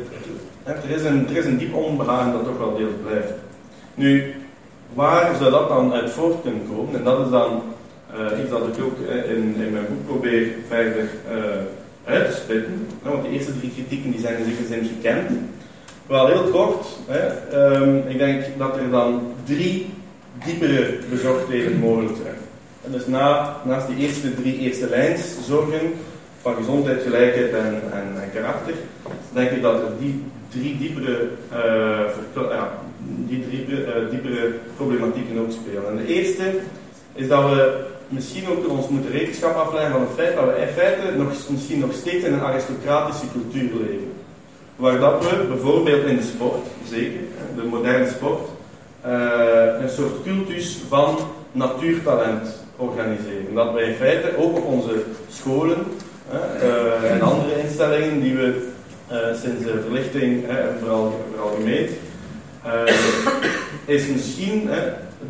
[0.64, 3.32] Er is, een, er is een diep onbehagen dat toch wel deels blijft.
[3.94, 4.34] Nu,
[4.94, 6.94] waar zou dat dan uit voort kunnen komen?
[6.94, 7.62] En dat is dan
[8.14, 11.42] uh, iets dat ik ook in, in mijn boek probeer verder uh,
[12.04, 12.86] uit te spitten.
[13.02, 15.30] Want de eerste drie kritieken die zijn in zekere zin gekend.
[16.06, 17.22] Wel heel kort, hè,
[17.74, 19.86] um, ik denk dat er dan drie
[20.44, 22.36] diepere bezorgdheden mogelijk zijn.
[22.84, 25.94] En dus na, naast die eerste drie eerste lijns zorgen
[26.40, 28.74] van gezondheid, gelijkheid en, en, en karakter,
[29.32, 32.00] denk ik dat er die drie diepere, uh,
[33.04, 35.88] die drie, uh, diepere problematieken ook spelen.
[35.88, 36.44] En de eerste
[37.14, 40.68] is dat we misschien ook ons moeten rekenschap afleggen van het feit dat we in
[40.68, 44.12] feite nog, misschien nog steeds in een aristocratische cultuur leven.
[44.76, 47.20] Waar dat we bijvoorbeeld in de sport, zeker,
[47.56, 48.40] de moderne sport,
[49.06, 51.18] uh, een soort cultus van
[51.52, 53.54] natuurtalent organiseren.
[53.54, 55.78] Dat wij in feite ook op onze scholen
[56.32, 58.70] uh, en andere instellingen die we
[59.42, 61.90] sinds de verlichting en vooral, vooral gemeet,
[63.84, 64.68] is misschien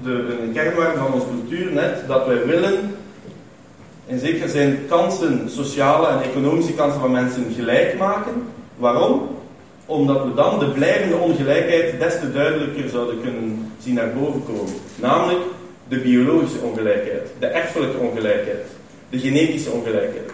[0.02, 2.94] de, een kernwaarde van onze cultuur net dat wij willen
[4.06, 8.32] in zekere zin kansen, sociale en economische kansen van mensen gelijk maken.
[8.76, 9.28] Waarom?
[9.86, 14.72] Omdat we dan de blijvende ongelijkheid des te duidelijker zouden kunnen zien naar boven komen.
[15.00, 15.40] Namelijk
[15.88, 18.66] de biologische ongelijkheid, de erfelijke ongelijkheid,
[19.10, 20.30] de genetische ongelijkheid.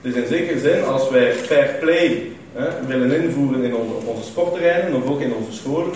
[0.00, 5.02] Dus in zekere zin, als wij fair play hè, willen invoeren in onze, onze sportterreinen,
[5.02, 5.92] of ook in onze scholen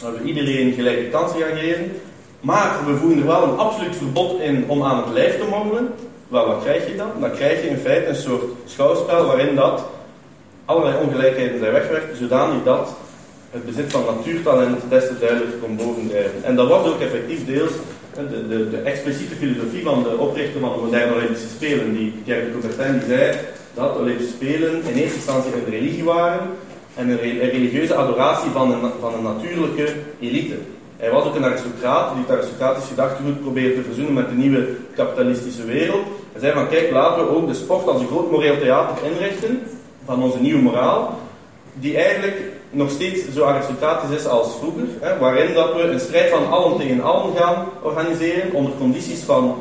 [0.00, 1.92] dat we iedereen gelijke kansen gaan geven,
[2.40, 5.88] maar we voeren er wel een absoluut verbod in om aan het lijf te mommelen.
[6.28, 7.10] Wel, wat krijg je dan?
[7.20, 9.84] Dan krijg je in feite een soort schouwspel waarin dat
[10.64, 12.96] allerlei ongelijkheden zijn weggewerkt, zodanig dat
[13.50, 16.44] het bezit van natuurtalent des te duidelijker kon bovendrijven.
[16.44, 17.72] En dat was ook effectief deels
[18.14, 22.44] de, de, de, expliciete filosofie van de oprichter van de moderne Olympische Spelen, die Pierre
[22.44, 23.36] de Coubertin, die zei
[23.74, 26.40] dat Olympische Spelen in eerste instantie een religie waren
[26.94, 27.18] en een,
[27.50, 30.54] religieuze adoratie van een, van een natuurlijke elite.
[30.96, 34.68] Hij was ook een aristocraat die het aristocratisch gedachtegoed probeerde te verzoenen met de nieuwe
[34.94, 36.04] kapitalistische wereld.
[36.32, 39.62] Hij zei van kijk, laten we ook de sport als een groot moreel theater inrichten
[40.04, 41.18] van onze nieuwe moraal,
[41.74, 42.36] die eigenlijk
[42.70, 46.78] nog steeds zo aristocratisch is als vroeger, hè, waarin dat we een strijd van allen
[46.78, 49.56] tegen allen gaan organiseren onder condities van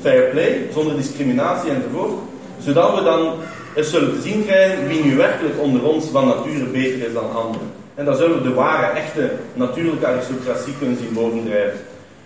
[0.00, 2.12] fair play, zonder discriminatie enzovoort,
[2.58, 3.32] zodat we dan
[3.76, 7.34] eens zullen te zien krijgen wie nu werkelijk onder ons van nature beter is dan
[7.34, 7.70] anderen.
[7.94, 11.78] En dan zullen we de ware, echte, natuurlijke aristocratie kunnen zien bovendrijven.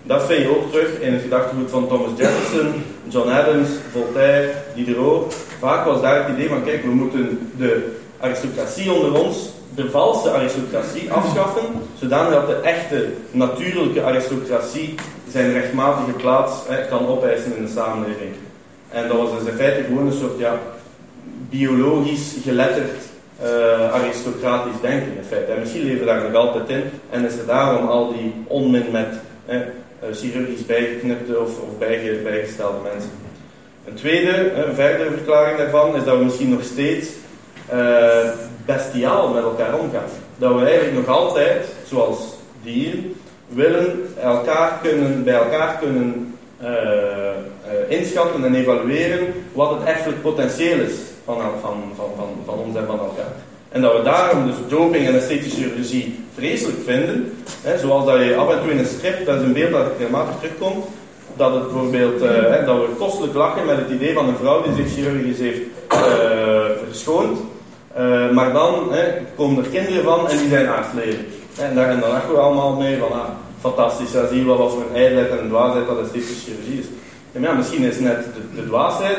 [0.03, 2.73] Dat vind je ook terug in het gedachtegoed van Thomas Jefferson,
[3.09, 5.35] John Adams, Voltaire, Diderot.
[5.59, 10.31] Vaak was daar het idee van, kijk, we moeten de aristocratie onder ons, de valse
[10.31, 11.65] aristocratie, afschaffen,
[11.99, 14.95] zodat dat de echte, natuurlijke aristocratie
[15.29, 16.53] zijn rechtmatige plaats
[16.89, 18.35] kan opeisen in de samenleving.
[18.89, 20.61] En dat was dus in feite gewoon een soort ja,
[21.51, 23.11] biologisch geletterd
[23.43, 25.53] uh, aristocratisch denken in feite.
[25.53, 28.91] En misschien leven we daar nog altijd in en is er daarom al die onmin
[28.91, 29.09] met
[29.47, 29.59] eh,
[30.13, 33.11] chirurgisch bijgeknipte of, of bijge, bijgestelde mensen.
[33.85, 37.09] Een tweede, een verdere verklaring daarvan is dat we misschien nog steeds
[37.73, 38.31] uh,
[38.67, 40.09] bestiaal met elkaar omgaan.
[40.39, 42.19] Dat we eigenlijk nog altijd, zoals
[42.63, 43.15] dieren,
[43.49, 46.35] willen elkaar kunnen, bij elkaar kunnen
[47.89, 52.99] inschatten en evalueren wat het echt potentieel is van, van, van, van, ons en van
[52.99, 53.33] elkaar.
[53.69, 57.33] En dat we daarom dus doping en esthetische chirurgie vreselijk vinden.
[57.63, 59.87] Hè, zoals dat je af en toe in een strip, dat is een beeld dat
[59.99, 60.85] regelmatig terugkomt,
[61.37, 64.75] dat het bijvoorbeeld, uh, dat we kostelijk lachen met het idee van een vrouw die
[64.75, 65.61] zich chirurgisch heeft
[65.93, 67.39] uh, verschoond.
[67.99, 68.93] Uh, maar dan
[69.37, 71.27] komen er kinderen van en die zijn aardsleden.
[71.59, 73.29] En daar, en dan lachen we allemaal mee van, ah,
[73.61, 76.87] fantastisch, ja, zie wel wat voor een ijdelheid en dwaasheid dat esthetische chirurgie is.
[77.33, 79.19] En ja, misschien is net de, de dwaasheid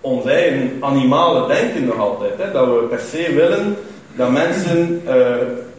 [0.00, 2.32] ons eigen animale denken nog altijd.
[2.36, 2.52] Hè?
[2.52, 3.76] Dat we per se willen
[4.16, 5.36] dat mensen uh,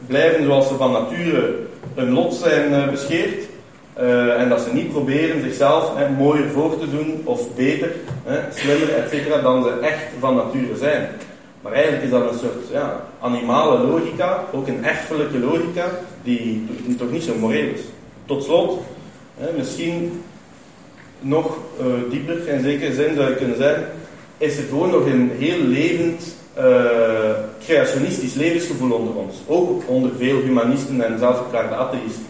[0.07, 1.55] blijven zoals ze van nature
[1.95, 3.49] hun lot zijn uh, bescheerd.
[4.01, 7.91] Uh, en dat ze niet proberen zichzelf hè, mooier voor te doen of beter,
[8.23, 9.41] hè, slimmer, etc.
[9.41, 11.07] dan ze echt van nature zijn.
[11.61, 15.85] Maar eigenlijk is dat een soort ja, animale logica, ook een erfelijke logica,
[16.23, 16.67] die
[16.97, 17.81] toch niet zo moreel is.
[18.25, 18.81] Tot slot,
[19.37, 20.23] hè, misschien
[21.19, 21.57] nog
[22.09, 23.87] dieper in zekere zin zou je kunnen zeggen,
[24.41, 26.63] is er gewoon nog een heel levend uh,
[27.63, 29.35] creationistisch levensgevoel onder ons.
[29.47, 32.25] Ook onder veel humanisten en zelfverklaarde atheïsten.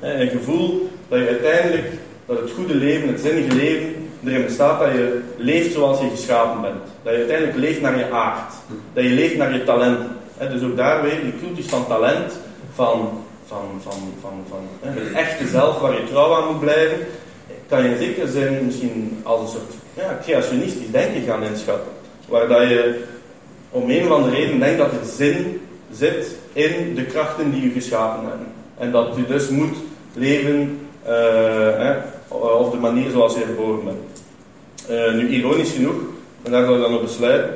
[0.00, 1.86] Een gevoel dat je uiteindelijk,
[2.26, 3.94] dat het goede leven, het zinnige leven,
[4.24, 6.82] erin bestaat dat je leeft zoals je geschapen bent.
[7.02, 8.52] Dat je uiteindelijk leeft naar je aard.
[8.92, 10.16] Dat je leeft naar je talenten.
[10.50, 12.32] Dus ook daar weer die cultus van talent,
[12.74, 13.08] van,
[13.46, 16.98] van, van, van, van het echte zelf waar je trouw aan moet blijven,
[17.68, 21.92] kan je in zekere zin misschien als een soort ja, creationistisch denken gaan inschatten.
[22.28, 23.02] Waar dat je
[23.70, 25.60] om een of andere reden denkt dat er zin
[25.92, 28.46] zit in de krachten die u geschapen hebben.
[28.78, 29.76] En dat u dus moet
[30.14, 30.78] leven
[31.08, 31.96] uh,
[32.28, 34.22] op de manier zoals je geboren bent.
[34.90, 36.00] Uh, nu, ironisch genoeg,
[36.42, 37.50] en daar zal ik dan op besluiten,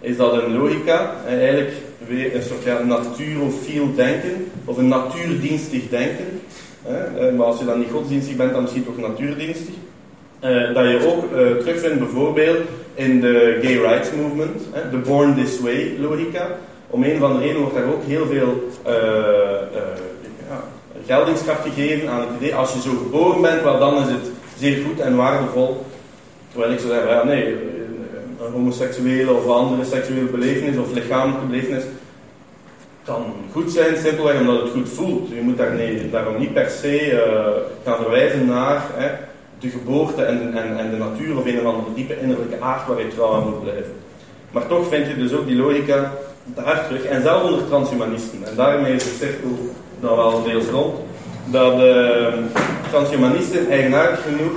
[0.00, 1.72] is dat een logica, eigenlijk
[2.06, 6.40] weer een soort ja, natuurofiel denken, of een natuurdienstig denken.
[6.82, 9.74] Hè, maar als je dan niet godsdienstig bent, dan misschien toch natuurdienstig.
[10.44, 12.58] Uh, dat je ook uh, terugvindt bijvoorbeeld
[12.94, 16.46] in de gay rights movement, de born this way logica.
[16.86, 18.92] Om een van de reden wordt daar ook heel veel uh,
[20.48, 20.60] ja,
[21.06, 24.78] geldingskracht gegeven aan het idee, als je zo geboren bent, wel dan is het zeer
[24.86, 25.86] goed en waardevol.
[26.50, 27.52] Terwijl ik zou zeggen, ja, nee,
[28.40, 31.84] een homoseksuele of andere seksuele belevenis of lichamelijke belevenis
[33.04, 35.28] kan goed zijn, simpelweg omdat het goed voelt.
[35.28, 37.24] Je moet daar nee, daarom niet per se
[37.84, 38.82] gaan verwijzen naar
[39.60, 42.98] de geboorte en, en, en de natuur of een of andere diepe innerlijke aard waar
[42.98, 43.92] je trouw aan moet blijven.
[44.50, 46.12] Maar toch vind je dus ook die logica
[46.44, 48.38] daar terug, en zelfs onder transhumanisten.
[48.44, 49.50] En daarmee is de cirkel
[50.00, 50.96] dan wel deels rond,
[51.44, 52.26] dat uh,
[52.90, 54.52] transhumanisten eigenaardig genoeg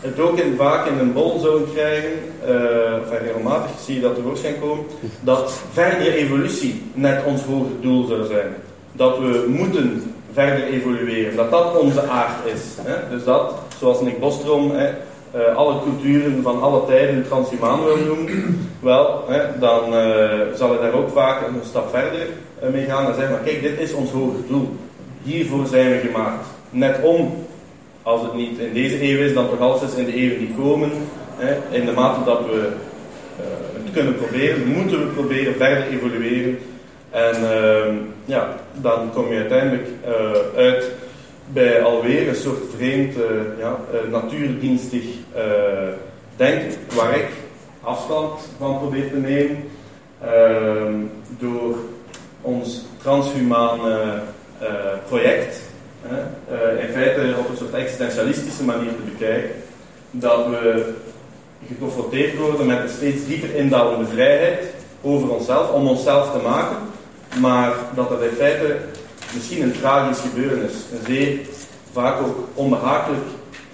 [0.00, 2.10] het ook in, vaak in een bol zouden krijgen,
[2.48, 4.84] uh, of regelmatig zie je dat waarschijnlijk komen,
[5.20, 8.54] dat verdere evolutie net ons hoger doel zou zijn.
[8.92, 12.62] Dat we moeten verder evolueren, dat dat onze aard is.
[12.80, 13.16] Hè?
[13.16, 14.72] Dus dat, zoals Nick Bostrom
[15.34, 20.80] uh, alle culturen van alle tijden transhumaan wil noemen, wel, hè, dan uh, zal ik
[20.80, 22.26] daar ook vaak een stap verder
[22.72, 24.76] mee gaan en zeggen, maar kijk, dit is ons hoger doel.
[25.22, 26.46] Hiervoor zijn we gemaakt.
[26.70, 27.46] Net om
[28.02, 30.90] als het niet in deze eeuw is, dan toch altijd in de eeuwen die komen.
[31.36, 32.68] Hè, in de mate dat we
[33.82, 36.58] het kunnen proberen, moeten we proberen verder evolueren.
[37.10, 37.94] En uh,
[38.24, 39.88] ja, dan kom je uiteindelijk
[40.56, 40.90] uit
[41.52, 43.14] bij alweer een soort vreemd
[43.58, 43.76] ja,
[44.10, 45.04] natuurdienstig
[46.36, 47.28] denken, waar ik
[47.80, 49.70] afstand van probeer te nemen
[51.38, 51.76] door
[52.40, 54.20] ons transhumane
[55.06, 55.60] project
[56.80, 59.50] in feite op een soort existentialistische manier te bekijken,
[60.10, 60.92] dat we
[61.68, 64.64] geconfronteerd worden met een steeds dieper indalende vrijheid
[65.02, 66.76] over onszelf, om onszelf te maken,
[67.40, 68.76] maar dat dat in feite
[69.34, 70.72] misschien een tragisch gebeuren is.
[70.72, 71.38] Een zeer
[71.92, 73.22] vaak ook onbehagelijk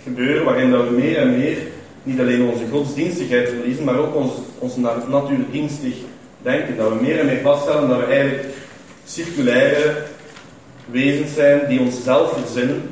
[0.02, 1.56] gebeuren, waarin dat we meer en meer
[2.02, 4.76] niet alleen onze godsdienstigheid verliezen, maar ook ons, ons
[5.08, 5.94] natuurdienstig
[6.42, 6.76] denken.
[6.76, 8.44] Dat we meer en meer vaststellen dat we eigenlijk
[9.04, 10.02] circulaire
[10.90, 12.82] wezens zijn die onszelf verzinnen,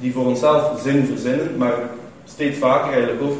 [0.00, 1.74] die voor onszelf zin verzinnen, maar
[2.24, 3.36] steeds vaker eigenlijk ook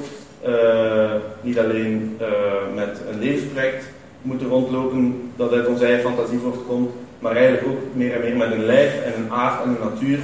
[0.47, 2.27] uh, niet alleen uh,
[2.75, 3.85] met een levensproject
[4.23, 8.53] moeten rondlopen dat uit onze eigen fantasie voortkomt, maar eigenlijk ook meer en meer met
[8.53, 10.19] een lijf en een aard en een natuur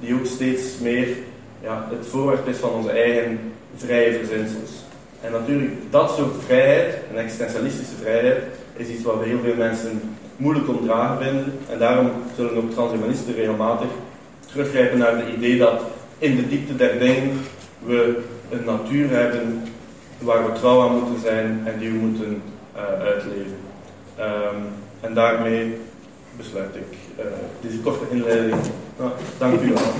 [0.00, 1.08] die ook steeds meer
[1.62, 3.38] ja, het voorwerp is van onze eigen
[3.76, 4.70] vrije verzinsels.
[5.20, 8.42] En natuurlijk, dat soort vrijheid, een existentialistische vrijheid,
[8.76, 10.00] is iets wat heel veel mensen
[10.36, 11.52] moeilijk om dragen vinden.
[11.70, 13.88] En daarom zullen ook transhumanisten regelmatig
[14.52, 15.80] teruggrijpen naar het idee dat
[16.18, 17.40] in de diepte der dingen
[17.84, 18.18] we
[18.50, 19.62] een natuur hebben
[20.18, 22.42] waar we trouw aan moeten zijn en die we moeten
[22.76, 23.56] uh, uitleven.
[24.18, 24.62] Um,
[25.00, 25.76] en daarmee
[26.36, 27.24] besluit ik uh,
[27.60, 28.60] deze korte inleiding.
[28.98, 29.92] Nou, dank u wel.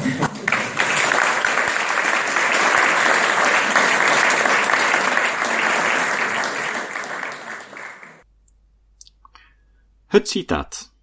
[10.07, 10.95] Het citaat.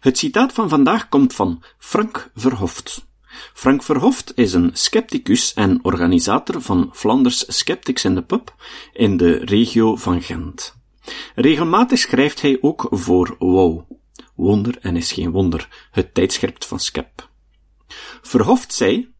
[0.00, 3.08] Het citaat van vandaag komt van Frank Verhoft.
[3.54, 8.54] Frank Verhoft is een scepticus en organisator van Flanders Skeptics in the Pub
[8.92, 10.74] in de regio van Gent.
[11.34, 13.82] Regelmatig schrijft hij ook voor WOW.
[14.40, 17.28] Wonder en is geen wonder, het tijdschrift van Skep.
[18.22, 19.12] Verhoft zei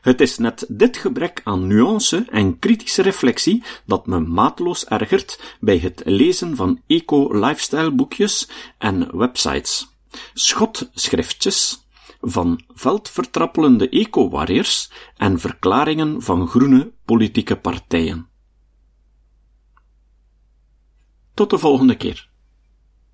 [0.00, 5.78] het is net dit gebrek aan nuance en kritische reflectie dat me maatloos ergert bij
[5.78, 9.88] het lezen van eco-lifestyle boekjes en websites.
[10.34, 11.86] Schotschriftjes
[12.20, 18.28] van veldvertrappelende eco-warriors en verklaringen van groene politieke partijen.
[21.34, 22.31] Tot de volgende keer.